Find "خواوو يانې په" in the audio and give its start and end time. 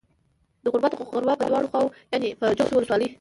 1.71-2.45